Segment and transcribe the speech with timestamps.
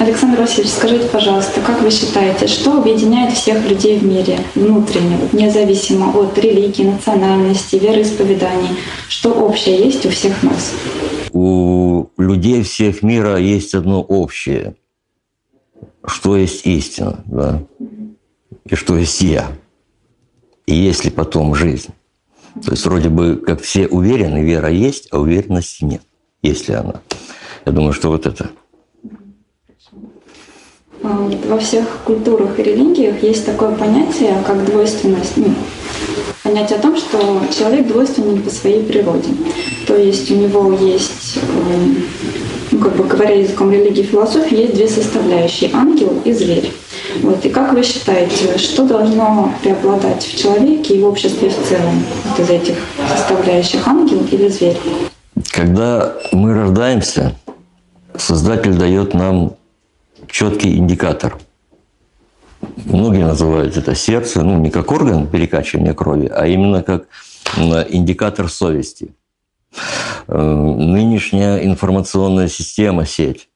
[0.00, 6.10] Александр Васильевич, скажите, пожалуйста, как вы считаете, что объединяет всех людей в мире внутренне, независимо
[6.18, 8.70] от религии, национальности, вероисповеданий?
[9.08, 10.72] Что общее есть у всех нас?
[11.30, 14.74] У людей всех мира есть одно общее,
[16.04, 17.62] что есть истина, да,
[18.64, 19.46] и что есть я.
[20.66, 21.90] И есть ли потом жизнь.
[22.64, 26.02] То есть вроде бы как все уверены, вера есть, а уверенности нет,
[26.42, 27.00] если она.
[27.64, 28.50] Я думаю, что вот это–
[31.02, 35.36] во всех культурах и религиях есть такое понятие, как двойственность.
[35.36, 35.54] Ну,
[36.42, 39.28] понятие о том, что человек двойственен по своей природе.
[39.86, 41.38] То есть у него есть,
[42.70, 46.72] ну, как бы говоря языком религии и философии, есть две составляющие– ангел и зверь.
[47.22, 47.44] Вот.
[47.44, 52.40] И как вы считаете, что должно преобладать в человеке и в обществе в целом вот
[52.40, 52.76] из этих
[53.16, 54.76] составляющих– ангел или зверь?
[55.52, 57.34] Когда мы рождаемся,
[58.16, 59.54] Создатель дает нам
[60.32, 61.38] четкий индикатор.
[62.86, 67.06] Многие называют это сердце, ну не как орган перекачивания крови, а именно как
[67.56, 69.14] индикатор совести.
[70.28, 73.48] Э, нынешняя информационная система, сеть,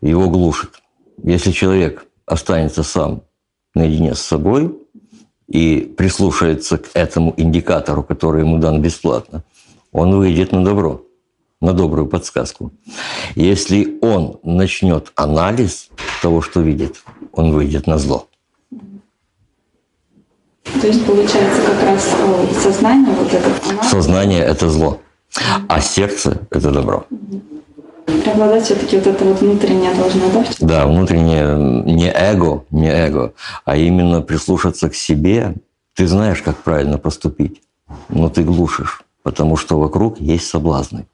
[0.00, 0.82] его глушит.
[1.22, 3.22] Если человек останется сам
[3.74, 4.76] наедине с собой
[5.46, 9.44] и прислушается к этому индикатору, который ему дан бесплатно,
[9.92, 11.02] он выйдет на добро
[11.60, 12.72] на добрую подсказку.
[13.34, 17.02] Если он начнет анализ того, что видит,
[17.32, 18.28] он выйдет на зло.
[20.80, 22.14] То есть получается как раз
[22.62, 23.84] сознание, вот это.
[23.84, 25.00] Сознание– это зло,
[25.68, 27.06] а сердце– это добро.
[28.06, 30.44] Преобладать все-таки вот это вот внутреннее должно, да?
[30.60, 33.32] Да, внутреннее, не эго, не эго,
[33.64, 35.54] а именно прислушаться к себе.
[35.94, 37.62] Ты знаешь, как правильно поступить,
[38.08, 41.06] но ты глушишь, потому что вокруг есть соблазны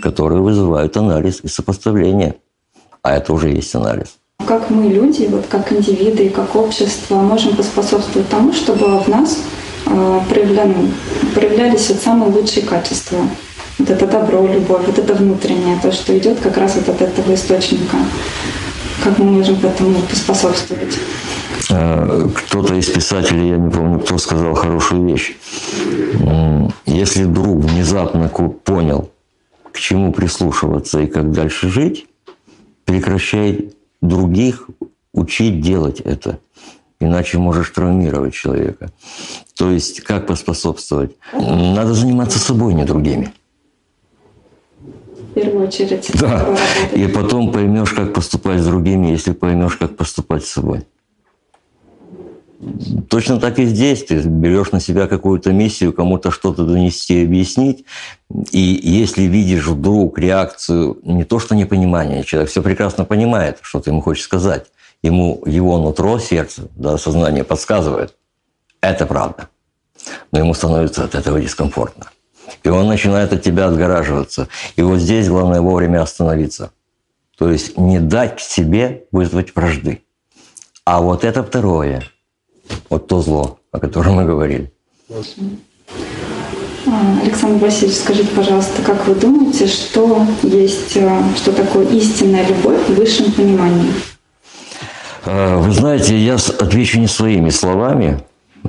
[0.00, 2.36] которые вызывают анализ и сопоставление.
[3.02, 4.18] А это уже есть анализ.
[4.50, 9.38] Как мы, люди, вот как индивиды и как общество, можем поспособствовать тому, чтобы в нас
[9.86, 10.90] э, проявляны,
[11.36, 13.18] проявлялись вот самые лучшие качества.
[13.78, 17.32] Вот это добро, любовь, вот это внутреннее, то, что идет как раз вот от этого
[17.32, 17.96] источника.
[19.04, 20.98] Как мы можем к этому поспособствовать?
[21.70, 25.36] Э, кто-то из писателей, я не помню, кто сказал хорошую вещь.
[26.86, 28.28] Если вдруг внезапно
[28.64, 29.10] понял,
[29.70, 32.06] к чему прислушиваться и как дальше жить,
[32.84, 34.68] прекращай других
[35.12, 36.38] учить делать это.
[37.00, 38.90] Иначе можешь травмировать человека.
[39.56, 41.16] То есть как поспособствовать?
[41.32, 43.32] Надо заниматься собой, не другими.
[44.78, 46.10] В первую очередь.
[46.20, 46.56] Да.
[46.94, 50.86] И потом поймешь, как поступать с другими, если поймешь, как поступать с собой.
[53.08, 54.04] Точно так и здесь.
[54.04, 57.86] Ты берешь на себя какую-то миссию, кому-то что-то донести, объяснить.
[58.50, 63.90] И если видишь вдруг реакцию, не то что непонимание, человек все прекрасно понимает, что ты
[63.90, 64.66] ему хочешь сказать.
[65.02, 68.14] Ему его нутро, сердце, да, сознание подсказывает.
[68.82, 69.48] Это правда.
[70.30, 72.10] Но ему становится от этого дискомфортно.
[72.62, 74.48] И он начинает от тебя отгораживаться.
[74.76, 76.72] И вот здесь главное вовремя остановиться.
[77.38, 80.02] То есть не дать себе вызвать вражды.
[80.84, 82.02] А вот это второе–
[82.90, 84.70] вот то зло, о котором мы говорили.
[87.22, 92.94] Александр Васильевич, скажите, пожалуйста, как вы думаете, что есть, э, что такое истинная любовь в
[92.94, 93.92] высшем понимании?
[95.24, 98.20] А, вы знаете, я отвечу не своими словами,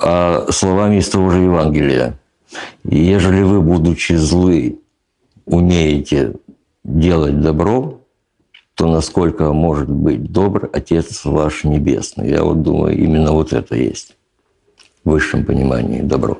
[0.00, 2.18] а словами из того же Евангелия.
[2.84, 4.78] Ежели вы, будучи злы,
[5.46, 6.34] умеете
[6.84, 8.00] делать добро,
[8.74, 12.30] то насколько может быть добр Отец ваш Небесный.
[12.30, 14.16] Я вот думаю, именно вот это есть
[15.04, 16.38] в высшем понимании добро.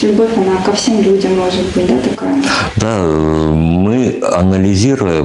[0.00, 2.42] Любовь, она ко всем людям может быть, да, такая?
[2.76, 5.22] Да, мы анализируя,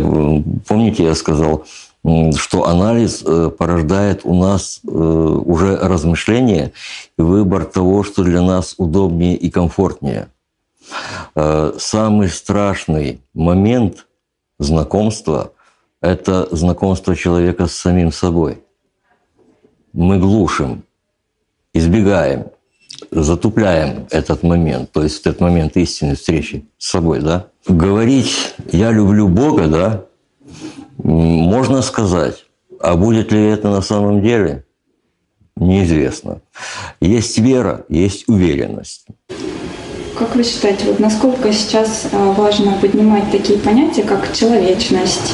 [0.68, 1.64] помните, я сказал,
[2.36, 6.74] что анализ э, порождает у нас э, уже размышление
[7.18, 10.28] и выбор того, что для нас удобнее и комфортнее.
[11.36, 14.08] Э, самый страшный момент
[14.60, 15.54] знакомства–
[16.02, 18.64] это знакомство человека с самим собой.
[19.94, 20.84] Мы глушим,
[21.74, 22.48] избегаем,
[23.12, 27.48] затупляем этот момент, то есть этот момент истинной встречи с собой, да.
[27.68, 30.06] Говорить «я люблю Бога», да,
[30.98, 32.46] можно сказать,
[32.80, 34.66] а будет ли это на самом деле,
[35.56, 36.42] неизвестно.
[37.00, 39.08] Есть вера, есть уверенность.
[40.24, 45.34] Как вы считаете, вот насколько сейчас а, важно поднимать такие понятия, как человечность,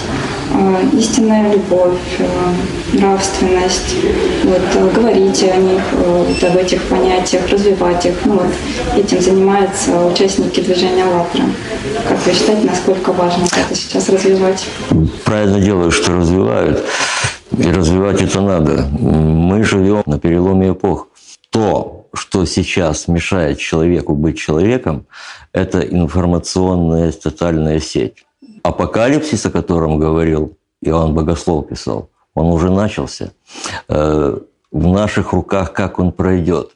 [0.51, 3.95] а, истинная любовь, а, нравственность,
[4.43, 8.15] вот, говорить о них, вот, об этих понятиях, развивать их.
[8.25, 8.51] Ну, вот,
[8.97, 11.45] этим занимаются участники движения «АЛЛАТРА».
[12.07, 14.65] Как вы считаете, насколько важно это сейчас развивать?
[15.23, 16.83] Правильно делают, что развивают.
[17.55, 18.87] И развивать это надо.
[18.99, 21.07] Мы живем на переломе эпох.
[21.51, 25.05] То, что сейчас мешает человеку быть человеком,
[25.51, 28.25] это информационная тотальная сеть.
[28.63, 33.31] Апокалипсис, о котором говорил Иоанн Богослов писал, он уже начался.
[33.87, 34.37] Э,
[34.71, 36.75] в наших руках, как он пройдет.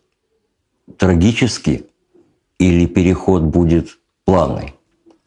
[0.98, 1.86] Трагически
[2.60, 4.76] или переход будет плавный.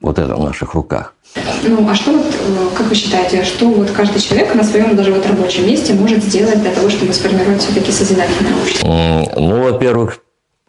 [0.00, 1.14] Вот это в наших руках.
[1.62, 5.12] Ну, а что вот, э, как вы считаете, что вот каждый человек на своем даже
[5.12, 8.88] вот рабочем месте может сделать для того, чтобы сформировать все-таки созидательное общество?
[9.36, 10.20] Ну, во-первых,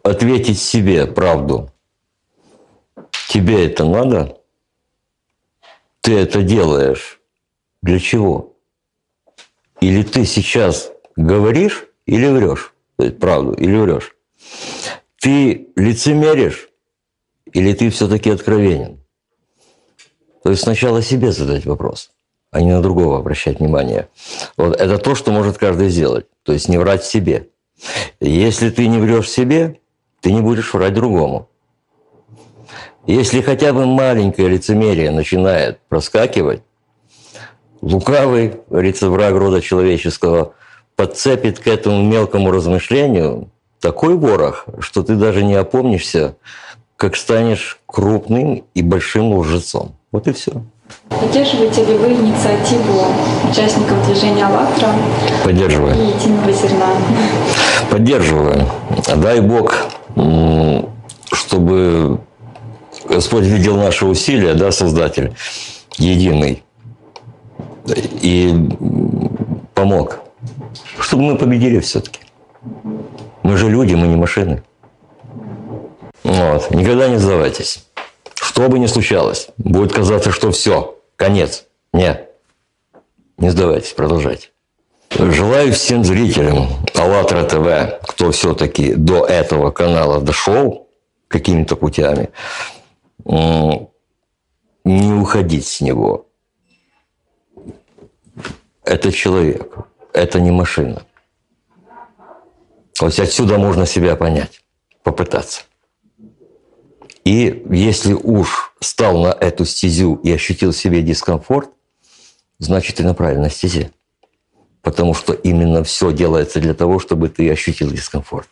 [0.02, 1.70] ответить себе правду.
[3.28, 4.38] Тебе это надо?
[6.00, 7.20] Ты это делаешь
[7.82, 8.54] для чего?
[9.80, 12.72] Или ты сейчас говоришь или врешь?
[12.96, 14.16] То есть правду или врешь?
[15.20, 16.70] Ты лицемеришь
[17.52, 19.00] или ты все-таки откровенен?
[20.48, 22.10] То есть сначала себе задать вопрос,
[22.50, 24.08] а не на другого обращать внимание.
[24.56, 26.24] Вот это то, что может каждый сделать.
[26.42, 27.48] То есть не врать себе.
[28.18, 29.78] Если ты не врешь себе,
[30.22, 31.50] ты не будешь врать другому.
[33.06, 36.62] Если хотя бы маленькое лицемерие начинает проскакивать,
[37.82, 40.54] лукавый, говорится, враг рода человеческого,
[40.96, 46.38] подцепит к этому мелкому размышлению такой ворох, что ты даже не опомнишься,
[46.96, 49.97] как станешь крупным и большим лжецом.
[50.10, 50.52] Вот и все.
[51.10, 53.04] Поддерживаете ли вы инициативу
[53.50, 54.88] участников движения «АЛЛАТРА»
[55.44, 55.94] Поддерживаю.
[55.94, 56.86] и «Единого зерна»?
[57.90, 58.66] Поддерживаю.
[59.16, 59.86] Дай Бог,
[61.32, 62.20] чтобы
[63.06, 65.34] Господь видел наши усилия, да, Создатель,
[65.98, 66.62] единый,
[68.22, 68.54] и
[69.74, 70.20] помог,
[71.00, 72.20] чтобы мы победили все-таки.
[73.42, 74.62] Мы же люди, мы не машины.
[76.24, 76.70] Вот.
[76.70, 77.87] Никогда не сдавайтесь.
[78.58, 81.66] Что бы ни случалось, будет казаться, что все, конец.
[81.92, 82.28] Нет.
[83.36, 84.48] Не сдавайтесь, продолжайте.
[85.16, 90.88] Желаю всем зрителям АЛЛАТРА ТВ, кто все-таки до этого канала дошел
[91.28, 92.30] какими-то путями,
[93.24, 93.92] не
[94.84, 96.26] уходить с него.
[98.82, 99.72] Это человек,
[100.12, 101.04] это не машина.
[103.00, 104.64] Есть отсюда можно себя понять,
[105.04, 105.62] попытаться.
[107.28, 111.68] И если уж стал на эту стезю и ощутил в себе дискомфорт,
[112.58, 113.90] значит, ты на правильной стезе.
[114.80, 118.48] Потому что именно все делается для того, чтобы ты ощутил дискомфорт.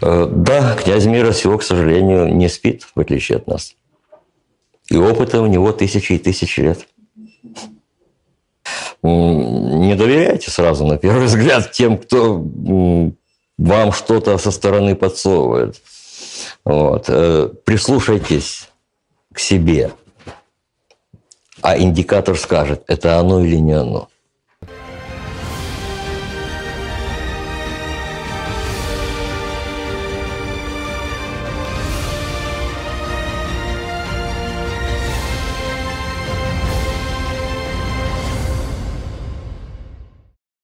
[0.00, 3.76] Э, да, князь мира всего, к сожалению, не спит, в отличие от нас.
[4.90, 6.88] И опыта у него тысячи и тысячи лет.
[9.04, 12.44] Не доверяйте сразу, на первый взгляд, тем, кто
[13.58, 15.80] вам что-то со стороны подсовывает.
[16.64, 17.06] Вот.
[17.08, 18.68] Э, прислушайтесь
[19.32, 19.92] к себе,
[21.62, 24.08] а индикатор скажет, это оно или не оно.